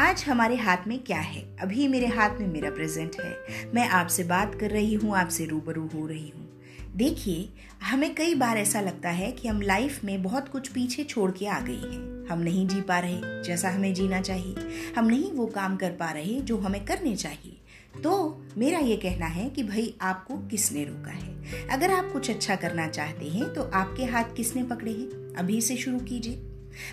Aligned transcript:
आज 0.00 0.24
हमारे 0.28 0.56
हाथ 0.56 0.76
में 0.86 0.98
क्या 0.98 1.20
है? 1.20 1.56
अभी 1.60 1.88
मेरे 1.88 2.06
हाथ 2.06 2.30
में 2.30 2.48
मेरा 2.48 2.70
प्रेजेंट 2.70 3.16
है। 3.20 3.36
मैं 3.74 3.88
आपसे 3.88 4.24
बात 4.24 4.54
कर 4.54 4.70
रही 4.70 4.94
हूँ, 4.94 5.16
आपसे 5.16 5.44
रूबरू 5.44 5.86
हो 5.86 6.06
रही 6.06 6.28
हूँ। 6.28 6.60
देखिए, 6.96 7.48
हमें 7.82 8.14
कई 8.14 8.34
बार 8.34 8.58
ऐसा 8.58 8.80
लगता 8.80 9.10
है 9.10 9.32
कि 9.32 9.48
हम 9.48 9.60
लाइफ 9.60 10.04
में 10.04 10.22
बहुत 10.22 10.48
कुछ 10.48 10.68
पीछे 10.68 11.04
छोड़ 11.04 11.30
के 11.30 11.46
आ 11.46 11.60
गए 11.60 11.72
हैं। 11.72 12.28
हम 12.28 12.38
नहीं 12.38 12.66
जी 12.68 12.80
पा 12.80 12.98
रहे 12.98 13.20
जैसा 13.22 13.70
हमें 13.70 13.94
जीना 13.94 14.20
चाहिए। 14.20 14.54
हम 14.98 15.06
नहीं 15.06 15.32
वो 15.32 15.46
काम 15.46 15.76
कर 15.76 15.90
पा 15.90 16.10
रहे 16.10 16.40
जो 16.40 16.58
हमें 16.58 16.84
करने 16.84 17.16
चाहिए। 17.16 17.56
तो 18.02 18.44
मेरा 18.58 18.78
ये 18.78 18.96
कहना 18.96 19.26
है 19.26 19.50
कि 19.50 19.62
भाई, 19.62 19.94
आपको 20.00 20.36
किसने 20.36 20.84
रोका 20.84 21.10
है? 21.10 21.68
अगर 21.68 21.90
आप 21.90 22.12
कुछ 22.12 22.30
अच्छा 22.30 22.56
करना 22.56 22.88
चाहते 22.88 23.26
हैं 23.26 23.54
तो 23.54 23.62
आपके 23.62 24.04
हाथ 24.04 24.24
किसने 24.36 24.62
पकड़े 24.62 24.92
हैं? 24.92 25.34
अभी 25.34 25.60
से 25.60 25.76
शुरू 25.76 25.98
कीजिए। 25.98 26.46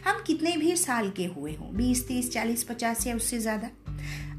हम 0.05 0.23
कितने 0.27 0.55
भी 0.57 0.75
साल 0.75 1.09
के 1.09 1.25
हुए 1.27 1.55
हों, 1.55 1.75
बीस, 1.75 2.07
तीस, 2.07 2.31
चालीस, 2.31 2.63
पचास 2.63 3.05
या 3.07 3.15
उससे 3.15 3.39
ज़्यादा, 3.39 3.69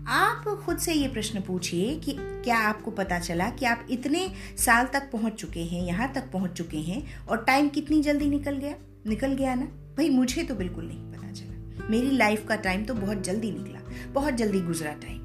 आप 0.09 0.45
खुद 0.67 0.79
से 0.79 0.93
ये 0.93 1.09
प्रश्न 1.09 1.41
पूछिए 1.41 1.95
कि 1.97 2.17
क्या 2.19 2.59
आपको 2.59 2.91
पता 2.91 3.19
चला 3.19 3.49
कि 3.51 3.67
आप 3.67 3.87
इतने 3.91 4.27
साल 4.59 4.87
तक 4.87 5.11
पहुँच 5.13 5.33
चुके 5.33 5.61
हैं, 5.61 5.83
यहाँ 5.83 6.13
तक 6.13 6.31
पहुँच 6.33 6.53
चुके 6.53 6.79
हैं 6.79 7.27
और 7.27 7.45
टाइम 7.45 7.69
कितनी 7.69 8.01
जल्दी 8.03 8.29
निकल 8.29 8.57
गया? 8.57 8.75
निकल 9.07 9.35
गया 9.35 9.55
ना? 9.55 9.65
भाई, 9.97 10.11
मुझे 10.11 10.43
तो 10.43 10.55
बिल्कुल 10.55 10.85
नहीं 10.85 11.13
पता 11.13 11.33
चला। 11.33 11.89
मेरी 11.91 12.11
लाइफ 12.11 12.47
का 12.49 12.57
टाइम 12.59 12.85
तो 12.85 12.95
बहुत 12.95 13.23
जल्दी 13.23 13.51
निकला, 13.53 13.81
बहुत 14.13 14.35
जल्दी 14.35 14.61
गुजरा 14.61 14.93
टाइम। 14.93 15.17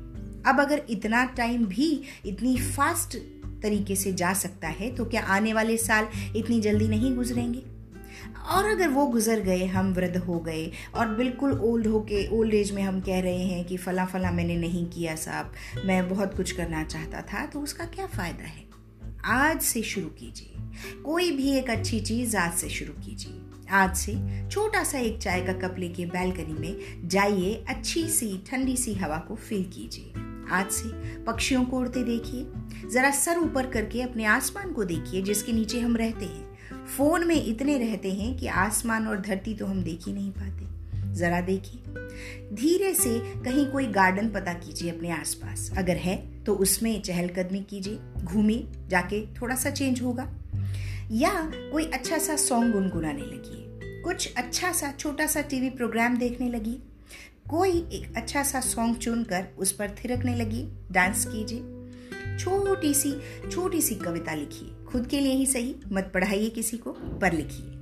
अब 0.46 0.60
अगर 0.60 0.82
इतना 0.90 1.24
टाइम 1.38 1.66
भी 1.66 1.90
इतनी 2.26 2.58
फास्ट 2.58 3.18
तरीके 3.64 3.96
से 3.96 4.14
जा 4.14 4.34
सकता 4.34 4.68
है 4.70 4.90
तो 4.96 5.06
क्या 5.06 5.22
आने 5.26 5.54
वाले 5.54 5.78
साल 5.78 6.08
इतनी 6.36 6.60
जल्दी 6.62 6.88
नहीं 6.88 7.16
गुजरेंगे? 7.16 7.64
और 8.52 8.66
अगर 8.66 8.88
वो 8.88 9.06
गुजर 9.06 9.40
गए, 9.40 9.66
हम 9.66 9.94
वृद्ध 9.94 10.18
हो 10.18 10.40
गए, 10.40 10.72
और 10.96 11.16
बिल्कुल 11.16 11.52
ओल्ड 11.52 11.88
हो 11.88 12.00
के 12.00 12.28
ओल्ड 12.38 12.54
एज 12.54 12.72
में 12.72 12.84
हम 12.84 13.00
कह 13.02 13.22
रहे 13.22 13.44
हैं 13.44 13.66
कि 13.66 13.78
फला 13.78 14.06
फला 14.06 14.32
मैंने 14.32 14.58
नहीं 14.58 14.86
किया 14.86 15.16
साहब, 15.16 15.54
मैं 15.86 16.10
बहुत 16.10 16.38
कुछ 16.38 16.52
करना 16.52 16.84
चाहता 16.84 17.22
था 17.22 17.46
तो 17.46 17.60
उसका 17.60 17.86
क्या 17.86 18.06
फ़ायदा 18.06 18.44
है? 18.44 18.64
आज 19.26 19.62
से 19.62 19.82
शुरू 19.82 20.08
कीजिए। 20.08 20.54
कोई 21.04 21.32
भी 21.32 21.58
एक 21.58 21.70
अच्छी 21.70 22.00
चीज़ 22.00 22.38
आज 22.38 22.54
से 22.54 22.70
शुरू 22.70 22.94
कीजिए। 22.94 23.40
आज 23.72 23.96
से 23.96 24.14
छोटा 24.50 24.84
सा 24.84 24.98
एक 24.98 25.18
चाय 25.18 25.42
का 25.42 25.54
कप 25.54 25.76
लेके 25.80 26.06
बैलकनी 26.06 26.54
में 26.54 27.08
जाइए, 27.08 27.66
अच्छी 27.70 28.10
सी, 28.10 28.44
ठंडी 28.52 28.78
सी 28.78 28.94
हवा 28.94 29.18
को 29.18 29.36
फील 29.36 29.64
कीजिए। 29.64 30.14
आज 30.52 30.72
से 30.72 31.18
पक्षियों 31.18 31.66
को 31.66 31.78
उड़ते 31.78 32.04
देखिए। 32.04 32.48
जरा 32.90 33.12
सर 33.12 33.38
ऊपर 33.38 33.68
करके 33.68 34.02
अपने 34.02 34.26
आसमान 34.26 34.74
को 34.74 34.84
देखिए, 34.84 35.22
जिसके 35.22 35.52
नीचे 35.52 35.80
हम 35.80 35.98
रहते 35.98 36.26
हैं। 36.26 36.53
फ़ोन 36.88 37.28
में 37.28 37.46
इतने 37.46 37.78
रहते 37.78 38.14
हैं 38.14 38.38
कि 38.38 38.48
आसमान 38.48 39.08
और 39.08 39.22
धरती 39.22 39.54
तो 39.54 39.66
हम 39.66 39.84
देख 39.84 40.08
ही 40.08 40.14
नहीं 40.14 40.32
पाते। 40.32 40.74
जरा 41.14 41.42
देखिए। 41.42 41.82
धीरे 42.56 42.94
से 42.94 43.20
कहीं 43.20 43.66
कोई 43.68 43.86
गार्डन 43.86 44.30
पता 44.30 44.54
कीजिए 44.54 44.92
अपने 44.92 45.12
आसपास। 45.12 45.72
अगर 45.78 45.98
है 45.98 46.44
तो 46.44 46.54
उसमें 46.54 47.02
चहलकदमी 47.02 47.62
कीजिए। 47.62 48.00
घूमिए, 48.24 48.68
जाके 48.88 49.26
थोड़ा 49.26 49.56
सा 49.56 49.70
चेंज 49.70 50.02
होगा। 50.02 50.34
या 51.12 51.52
कोई 51.56 51.86
अच्छा 51.86 52.18
सा 52.18 52.36
सॉन्ग 52.36 52.74
गुनगुनाने 52.74 53.22
लगी 53.22 53.64
कुछ 54.04 54.34
अच्छा 54.34 54.72
सा 54.72 54.92
छोटा 55.00 55.28
सा 55.28 55.42
टीवी 55.42 55.70
प्रोग्राम 55.70 56.18
देखने 56.18 56.50
लगी 56.50 56.78
कोई 57.50 57.72
एक 57.72 58.14
अच्छा 58.18 58.44
सा 58.44 58.60
सॉन्ग 58.60 58.98
चुनकर 58.98 59.48
उस 59.58 59.72
पर 59.72 59.90
थिरकने 59.90 60.36
लगी 60.36 60.68
डांस 60.92 61.26
कीजिए। 61.26 61.60
छोटी 62.40 62.94
सी 62.94 63.14
छोटी 63.52 63.82
सी 63.82 63.96
कविता 63.96 64.34
लिखिए। 64.34 64.86
खुद 64.86 65.08
के 65.08 65.20
लिए 65.20 65.34
ही 65.34 65.46
सही, 65.46 65.76
मत 65.92 66.12
पढ़ाइए 66.14 66.50
किसी 66.50 66.78
को, 66.78 66.92
पर 66.92 67.34
लिखिए। 67.34 67.80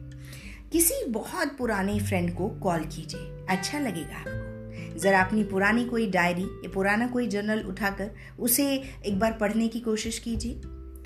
किसी 0.72 1.06
बहुत 1.06 1.58
पुराने 1.58 2.00
फ्रेंड 2.00 2.36
को 2.36 2.50
कॉल 2.50 2.80
कीजिए 2.80 3.46
अच्छा 3.50 3.80
लगेगा 3.80 4.16
आपको। 4.16 5.00
ज़रा 5.00 5.22
अपनी 5.22 5.44
पुरानी 5.44 5.86
कोई 5.86 6.10
डायरी 6.10 6.44
या 6.44 6.70
पुराना 6.70 7.08
कोई 7.08 7.28
जर्नल 7.28 7.60
उठाकर 7.60 8.12
उसे 8.40 8.84
एक 9.06 9.20
बार 9.20 9.32
पढ़ने 9.32 9.68
की 9.68 9.80
कोशिश 9.80 10.20
कीजिए। 10.20 10.56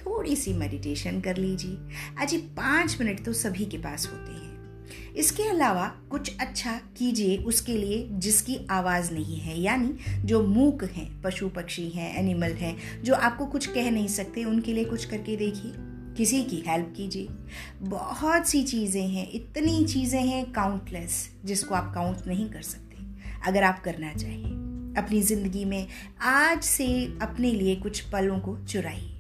थोड़ी 0.06 0.36
सी 0.36 0.54
मेडिटेशन 0.54 1.22
कर 1.22 1.38
लीजिए। 1.38 1.78
अजी 2.22 2.38
पाँच 2.38 2.98
मिनट 3.02 3.26
तो 3.26 3.34
सभी 3.34 3.66
के 3.66 3.78
पास 3.78 4.10
होते 4.14 4.32
हैं। 4.32 4.55
इसके 5.16 5.44
अलावा 5.44 5.88
कुछ 6.10 6.38
अच्छा 6.38 6.72
कीजिए 6.98 7.38
उसके 7.38 7.78
लिए 7.78 8.08
जिसकी 8.12 8.60
आवाज़ 8.72 9.14
नहीं 9.14 9.40
है, 9.40 9.60
यानी 9.62 9.98
जो 10.26 10.44
मूक 10.44 10.84
हैं, 10.84 11.22
पशु 11.22 11.50
पक्षी 11.50 11.90
हैं 11.90 12.16
एनिमल 12.18 12.52
हैं, 12.52 13.04
जो 13.04 13.14
आपको 13.14 13.46
कुछ 13.46 13.68
कह 13.68 13.92
नहीं 13.92 14.08
सकते, 14.08 14.44
उनके 14.44 14.74
लिए 14.74 14.86
कुछ 14.86 15.06
करके 15.06 15.36
देखिए। 15.38 15.72
किसी 16.18 16.44
की 16.44 16.64
हेल्प 16.68 16.94
कीजिए। 16.98 17.28
बहुत 17.82 18.48
सी 18.48 18.64
चीज़ें 18.64 19.08
हैं, 19.08 19.32
इतनी 19.32 19.86
चीज़ें 19.86 20.22
हैं 20.22 20.52
काउंटलेस 20.52 21.30
जिसको 21.46 21.76
आप 21.76 21.94
काउंट 21.94 22.28
नहीं 22.28 22.50
कर 22.50 22.62
सकते, 22.62 22.98
अगर 23.48 23.64
आप 23.64 23.84
करना 23.84 24.14
चाहिए 24.14 24.46
अपनी 24.98 25.22
ज़िंदगी 25.22 25.66
में 25.66 25.88
आज 26.22 26.64
से 26.64 26.86
अपने 27.22 27.52
लिए 27.52 27.76
कुछ 27.76 28.00
पलों 28.02 28.40
को 28.40 28.58
चुराइए। 28.66 29.12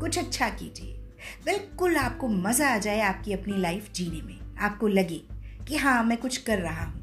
कुछ 0.00 0.18
अच्छा 0.18 0.48
कीजिए। 0.48 0.96
बिल्कुल 1.44 1.96
आपको 1.96 2.28
मज़ा 2.28 2.68
आ 2.68 2.78
जाए 2.78 3.00
आपकी 3.00 3.32
अपनी 3.32 3.58
लाइफ 3.58 3.92
जीने 3.92 4.22
में। 4.22 4.38
आपको 4.60 4.88
लगे 4.88 5.22
कि 5.68 5.76
हाँ 5.76 6.04
मैं 6.04 6.18
कुछ 6.18 6.36
कर 6.36 6.58
रहा 6.58 6.84
हूँ। 6.84 7.00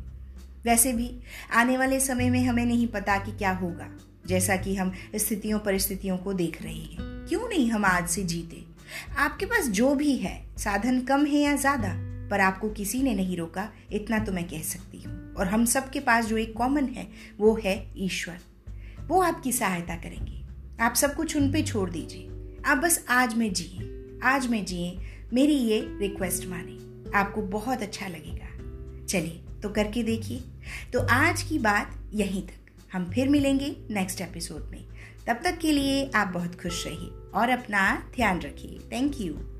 वैसे 0.65 0.93
भी, 0.93 1.11
आने 1.53 1.77
वाले 1.77 1.99
समय 1.99 2.29
में 2.29 2.45
हमें 2.45 2.65
नहीं 2.65 2.87
पता 2.87 3.17
कि 3.17 3.31
क्या 3.31 3.51
होगा, 3.51 3.89
जैसा 4.25 4.55
कि 4.55 4.75
हम 4.75 4.93
स्थितियों, 5.15 5.59
परिस्थितियों 5.59 6.17
को 6.17 6.33
देख 6.33 6.61
रहे 6.61 6.73
हैं। 6.73 7.25
क्यों 7.29 7.49
नहीं 7.49 7.71
हम 7.71 7.85
आज 7.85 8.07
से 8.07 8.23
जीते? 8.23 8.63
आपके 9.17 9.45
पास 9.45 9.67
जो 9.67 9.95
भी 9.95 10.17
है, 10.17 10.45
साधन 10.57 11.01
कम 11.01 11.25
है 11.25 11.39
या 11.39 11.55
ज़्यादा, 11.55 11.93
पर 12.29 12.39
आपको 12.39 12.69
किसी 12.69 13.03
ने 13.03 13.13
नहीं 13.13 13.37
रोका, 13.37 13.69
इतना 13.91 14.19
तो 14.19 14.31
मैं 14.31 14.47
कह 14.47 14.61
सकती 14.61 14.97
हूँ। 14.97 15.33
और 15.33 15.47
हम 15.47 15.65
सबके 15.65 15.99
पास 15.99 16.25
जो 16.25 16.37
एक 16.37 16.53
कॉमन 16.57 16.85
है, 16.85 17.07
वो 17.39 17.59
है 17.65 17.93
ईश्वर। 17.97 18.37
वो 19.07 19.21
आपकी 19.21 19.51
सहायता 19.51 19.95
करेंगे। 19.95 20.43
आप 20.83 20.93
सब 20.95 21.15
कुछ 21.15 21.37
उन 21.37 21.51
पे 21.51 21.63
छोड़ 21.63 21.89
दीजिए। 21.89 22.29
आप 22.65 22.77
बस 22.77 23.05
आज 23.09 23.33
में 23.33 23.53
जिए, 23.53 24.05
आज 24.23 24.47
में 24.47 24.65
जिए। 24.65 24.97
मेरी 25.33 25.53
ये 25.53 25.97
रिक्वेस्ट 25.99 26.47
माने। 26.47 26.86
आपको 27.15 27.41
बहुत 27.41 27.81
अच्छा 27.81 28.07
लगेगा। 28.07 28.47
चलिए 29.05 29.43
तो 29.61 29.69
करके 29.69 30.03
देखिए। 30.03 30.43
तो 30.93 30.99
आज 30.99 31.43
की 31.43 31.59
बात 31.59 32.09
यहीं 32.13 32.41
तक। 32.41 32.71
हम 32.93 33.11
फिर 33.11 33.29
मिलेंगे 33.29 33.75
नेक्स्ट 33.89 34.21
एपिसोड 34.21 34.63
में। 34.71 34.85
तब 35.27 35.39
तक 35.43 35.57
के 35.57 35.71
लिए 35.71 36.11
आप 36.15 36.27
बहुत 36.27 36.61
खुश 36.61 36.87
रहिए 36.87 37.09
और 37.35 37.49
अपना 37.49 38.11
ध्यान 38.15 38.39
रखिए। 38.39 38.79
Thank 38.79 39.21
you 39.21 39.56